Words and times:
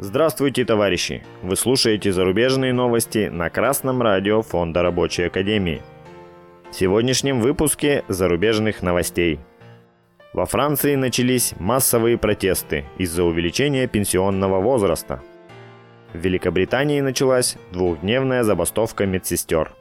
Здравствуйте, 0.00 0.64
товарищи! 0.64 1.24
Вы 1.42 1.56
слушаете 1.56 2.12
зарубежные 2.12 2.72
новости 2.72 3.28
на 3.32 3.50
Красном 3.50 4.00
радио 4.00 4.42
Фонда 4.42 4.82
Рабочей 4.82 5.24
Академии. 5.24 5.82
В 6.70 6.76
сегодняшнем 6.76 7.40
выпуске 7.40 8.04
зарубежных 8.06 8.80
новостей. 8.80 9.40
Во 10.32 10.46
Франции 10.46 10.94
начались 10.94 11.52
массовые 11.58 12.16
протесты 12.16 12.84
из-за 12.96 13.24
увеличения 13.24 13.88
пенсионного 13.88 14.60
возраста. 14.60 15.20
В 16.12 16.18
Великобритании 16.18 17.00
началась 17.00 17.56
двухдневная 17.72 18.44
забастовка 18.44 19.04
медсестер. 19.04 19.72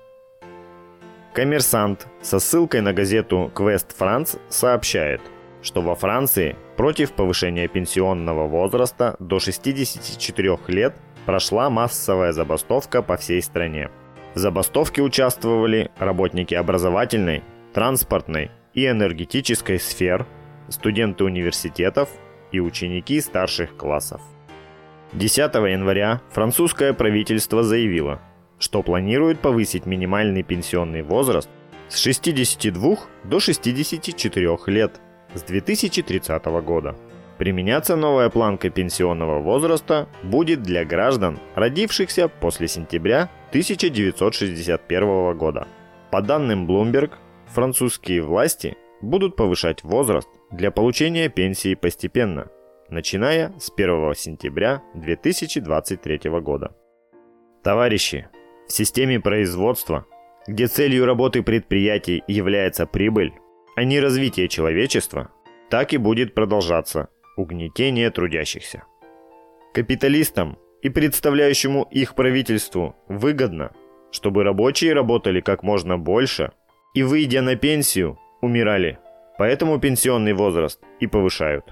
Коммерсант 1.32 2.08
со 2.24 2.40
ссылкой 2.40 2.82
на 2.82 2.92
газету 2.92 3.52
Quest 3.54 3.90
France 3.96 4.40
сообщает, 4.50 5.22
что 5.68 5.82
во 5.82 5.96
Франции 5.96 6.56
против 6.78 7.12
повышения 7.12 7.68
пенсионного 7.68 8.48
возраста 8.48 9.18
до 9.20 9.38
64 9.38 10.60
лет 10.68 10.96
прошла 11.26 11.70
массовая 11.70 12.32
забастовка 12.32 13.02
по 13.02 13.18
всей 13.18 13.42
стране. 13.42 13.90
В 14.34 14.40
забастовке 14.40 15.02
участвовали 15.02 15.92
работники 15.98 16.54
образовательной, 16.54 17.44
транспортной 17.74 18.50
и 18.74 18.88
энергетической 18.88 19.78
сфер, 19.78 20.26
студенты 20.70 21.26
университетов 21.26 22.10
и 22.54 22.62
ученики 22.62 23.20
старших 23.20 23.76
классов. 23.76 24.22
10 25.12 25.54
января 25.54 26.22
французское 26.32 26.94
правительство 26.94 27.62
заявило, 27.62 28.22
что 28.58 28.84
планирует 28.84 29.42
повысить 29.42 29.86
минимальный 29.86 30.44
пенсионный 30.44 31.02
возраст 31.02 31.50
с 31.90 31.98
62 31.98 32.98
до 33.26 33.40
64 33.42 34.58
лет 34.68 35.02
с 35.38 35.44
2030 35.44 36.46
года. 36.64 36.96
Применяться 37.38 37.96
новая 37.96 38.30
планка 38.30 38.70
пенсионного 38.70 39.40
возраста 39.40 40.08
будет 40.24 40.64
для 40.64 40.84
граждан, 40.86 41.40
родившихся 41.56 42.30
после 42.30 42.68
сентября 42.68 43.30
1961 43.50 45.38
года. 45.38 45.68
По 46.12 46.22
данным 46.22 46.68
Bloomberg, 46.68 47.12
французские 47.48 48.22
власти 48.22 48.76
будут 49.02 49.36
повышать 49.36 49.84
возраст 49.84 50.30
для 50.52 50.72
получения 50.72 51.30
пенсии 51.30 51.76
постепенно, 51.76 52.48
начиная 52.90 53.54
с 53.60 53.72
1 53.76 54.16
сентября 54.16 54.82
2023 54.96 56.30
года. 56.42 56.76
Товарищи, 57.64 58.28
в 58.68 58.72
системе 58.72 59.20
производства, 59.20 60.06
где 60.48 60.68
целью 60.68 61.06
работы 61.06 61.44
предприятий 61.44 62.24
является 62.28 62.86
прибыль, 62.86 63.34
а 63.78 63.84
не 63.84 64.00
развитие 64.00 64.48
человечества, 64.48 65.30
так 65.70 65.94
и 65.94 65.98
будет 65.98 66.34
продолжаться 66.34 67.10
угнетение 67.36 68.10
трудящихся. 68.10 68.86
Капиталистам 69.72 70.58
и 70.82 70.90
представляющему 70.90 71.88
их 71.92 72.16
правительству 72.16 72.96
выгодно, 73.08 73.74
чтобы 74.12 74.44
рабочие 74.44 74.94
работали 74.94 75.42
как 75.42 75.62
можно 75.62 76.00
больше 76.00 76.54
и, 76.96 77.04
выйдя 77.04 77.44
на 77.44 77.56
пенсию, 77.56 78.18
умирали. 78.42 78.98
Поэтому 79.38 79.80
пенсионный 79.80 80.34
возраст 80.34 80.82
и 81.00 81.06
повышают. 81.06 81.66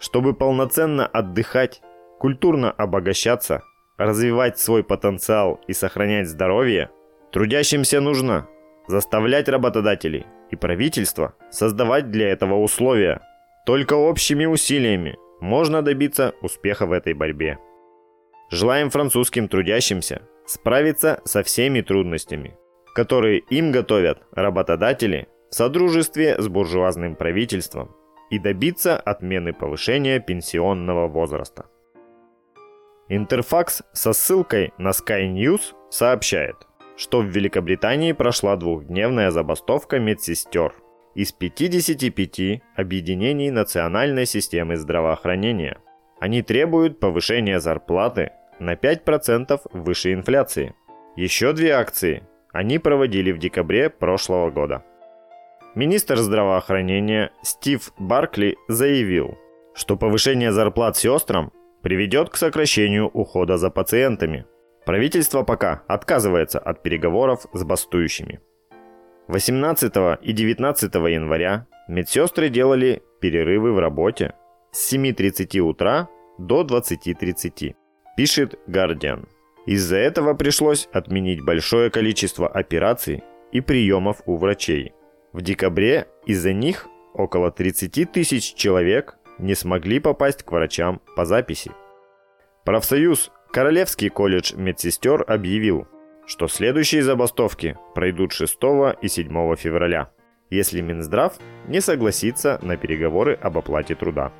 Чтобы 0.00 0.34
полноценно 0.34 1.06
отдыхать, 1.06 1.82
культурно 2.18 2.72
обогащаться, 2.72 3.62
развивать 3.96 4.58
свой 4.58 4.82
потенциал 4.82 5.60
и 5.68 5.72
сохранять 5.72 6.26
здоровье, 6.26 6.90
трудящимся 7.30 8.00
нужно 8.00 8.48
заставлять 8.88 9.48
работодателей 9.48 10.26
и 10.52 10.56
правительство 10.56 11.34
создавать 11.50 12.10
для 12.10 12.28
этого 12.28 12.62
условия. 12.62 13.20
Только 13.66 13.94
общими 13.94 14.44
усилиями 14.44 15.16
можно 15.40 15.82
добиться 15.82 16.34
успеха 16.42 16.86
в 16.86 16.92
этой 16.92 17.14
борьбе. 17.14 17.58
Желаем 18.50 18.90
французским 18.90 19.48
трудящимся 19.48 20.22
справиться 20.46 21.20
со 21.24 21.42
всеми 21.42 21.80
трудностями, 21.80 22.56
которые 22.94 23.38
им 23.38 23.72
готовят 23.72 24.22
работодатели 24.32 25.28
в 25.50 25.54
содружестве 25.54 26.40
с 26.40 26.48
буржуазным 26.48 27.16
правительством 27.16 27.96
и 28.30 28.38
добиться 28.38 28.98
отмены 28.98 29.52
повышения 29.52 30.20
пенсионного 30.20 31.08
возраста. 31.08 31.66
Интерфакс 33.08 33.82
со 33.92 34.12
ссылкой 34.12 34.72
на 34.78 34.90
Sky 34.90 35.32
News 35.32 35.74
сообщает, 35.90 36.56
что 36.96 37.20
в 37.20 37.26
Великобритании 37.26 38.12
прошла 38.12 38.56
двухдневная 38.56 39.30
забастовка 39.30 39.98
медсестер 39.98 40.74
из 41.14 41.32
55 41.32 42.62
объединений 42.76 43.50
национальной 43.50 44.26
системы 44.26 44.76
здравоохранения. 44.76 45.78
Они 46.20 46.42
требуют 46.42 47.00
повышения 47.00 47.60
зарплаты 47.60 48.32
на 48.58 48.74
5% 48.74 49.60
выше 49.72 50.12
инфляции. 50.12 50.74
Еще 51.16 51.52
две 51.52 51.72
акции 51.72 52.22
они 52.52 52.78
проводили 52.78 53.32
в 53.32 53.38
декабре 53.38 53.90
прошлого 53.90 54.50
года. 54.50 54.84
Министр 55.74 56.18
здравоохранения 56.18 57.32
Стив 57.42 57.92
Баркли 57.98 58.56
заявил, 58.68 59.38
что 59.74 59.96
повышение 59.96 60.52
зарплат 60.52 60.96
сестрам 60.98 61.50
приведет 61.82 62.28
к 62.28 62.36
сокращению 62.36 63.08
ухода 63.08 63.56
за 63.56 63.70
пациентами. 63.70 64.44
Правительство 64.84 65.42
пока 65.42 65.82
отказывается 65.88 66.58
от 66.58 66.82
переговоров 66.82 67.46
с 67.52 67.64
бастующими. 67.64 68.40
18 69.28 69.92
и 70.20 70.32
19 70.32 70.94
января 70.94 71.66
медсестры 71.88 72.48
делали 72.48 73.02
перерывы 73.20 73.72
в 73.72 73.78
работе 73.78 74.34
с 74.72 74.92
7.30 74.92 75.60
утра 75.60 76.08
до 76.38 76.62
20.30, 76.64 77.74
пишет 78.16 78.58
Guardian. 78.66 79.28
Из-за 79.66 79.96
этого 79.96 80.34
пришлось 80.34 80.88
отменить 80.92 81.44
большое 81.44 81.90
количество 81.90 82.48
операций 82.48 83.22
и 83.52 83.60
приемов 83.60 84.22
у 84.26 84.36
врачей– 84.36 84.92
в 85.32 85.40
декабре 85.40 86.08
из-за 86.26 86.52
них 86.52 86.88
около 87.14 87.50
30 87.50 88.12
тысяч 88.12 88.54
человек 88.54 89.16
не 89.38 89.54
смогли 89.54 89.98
попасть 89.98 90.42
к 90.42 90.52
врачам 90.52 91.00
по 91.16 91.24
записи. 91.24 91.72
Профсоюз 92.66 93.32
Королевский 93.52 94.08
колледж 94.08 94.54
медсестер 94.56 95.24
объявил, 95.26 95.86
что 96.26 96.48
следующие 96.48 97.02
забастовки 97.02 97.76
пройдут 97.94 98.32
6 98.32 98.58
и 99.02 99.08
7 99.08 99.56
февраля, 99.56 100.10
если 100.50 100.80
Минздрав 100.80 101.34
не 101.68 101.80
согласится 101.80 102.58
на 102.62 102.76
переговоры 102.76 103.34
об 103.34 103.58
оплате 103.58 103.94
труда. 103.94 104.32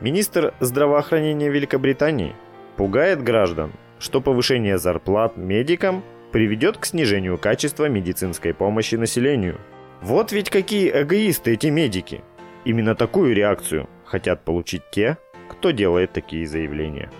Министр 0.00 0.54
здравоохранения 0.60 1.48
Великобритании 1.48 2.34
пугает 2.76 3.22
граждан, 3.22 3.72
что 3.98 4.20
повышение 4.20 4.78
зарплат 4.78 5.36
медикам 5.36 6.04
приведет 6.30 6.76
к 6.76 6.84
снижению 6.84 7.38
качества 7.38 7.88
медицинской 7.88 8.52
помощи 8.52 8.96
населению– 8.96 9.58
вот 10.00 10.30
ведь 10.32 10.50
какие 10.50 10.90
эгоисты 10.90 11.54
эти 11.54 11.66
медики. 11.66 12.22
Именно 12.64 12.94
такую 12.94 13.34
реакцию 13.34 13.88
хотят 14.04 14.44
получить 14.44 14.82
те, 14.92 15.18
кто 15.48 15.70
делает 15.72 16.12
такие 16.12 16.46
заявления. 16.46 17.10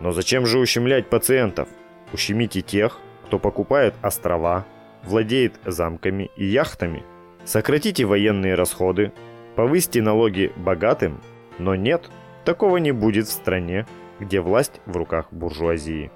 Но 0.00 0.12
зачем 0.12 0.46
же 0.46 0.58
ущемлять 0.58 1.08
пациентов? 1.08 1.68
Ущемите 2.12 2.62
тех, 2.62 2.98
кто 3.26 3.38
покупает 3.38 3.94
острова, 4.00 4.64
владеет 5.04 5.54
замками 5.64 6.30
и 6.36 6.44
яхтами. 6.44 7.04
Сократите 7.44 8.04
военные 8.04 8.54
расходы, 8.54 9.12
повысьте 9.56 10.02
налоги 10.02 10.52
богатым, 10.56 11.20
но 11.58 11.74
нет, 11.74 12.10
такого 12.44 12.76
не 12.78 12.92
будет 12.92 13.26
в 13.26 13.32
стране, 13.32 13.86
где 14.20 14.40
власть 14.40 14.80
в 14.86 14.96
руках 14.96 15.32
буржуазии. 15.32 16.10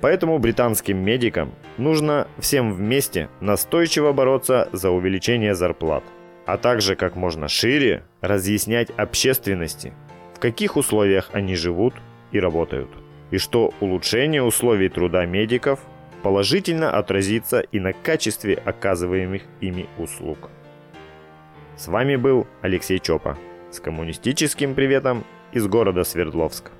Поэтому 0.00 0.38
британским 0.38 0.98
медикам 0.98 1.54
нужно 1.78 2.28
всем 2.38 2.72
вместе 2.72 3.28
настойчиво 3.40 4.12
бороться 4.12 4.68
за 4.72 4.90
увеличение 4.90 5.54
зарплат, 5.54 6.04
а 6.44 6.58
также 6.58 6.96
как 6.96 7.16
можно 7.16 7.48
шире 7.48 8.04
разъяснять 8.20 8.90
общественности, 8.90 9.92
в 10.34 10.38
каких 10.38 10.76
условиях 10.76 11.30
они 11.32 11.56
живут 11.56 11.94
и 12.32 12.40
работают, 12.40 12.90
и 13.30 13.38
что 13.38 13.72
улучшение 13.80 14.42
условий 14.42 14.88
труда 14.88 15.26
медиков 15.26 15.80
положительно 16.22 16.90
отразится 16.90 17.60
и 17.60 17.78
на 17.80 17.92
качестве 17.92 18.54
оказываемых 18.54 19.42
ими 19.60 19.86
услуг. 19.98 20.50
С 21.76 21.88
вами 21.88 22.16
был 22.16 22.46
Алексей 22.62 22.98
Чопа 22.98 23.36
с 23.70 23.80
коммунистическим 23.80 24.74
приветом 24.74 25.24
из 25.52 25.66
города 25.66 26.04
Свердловска. 26.04 26.70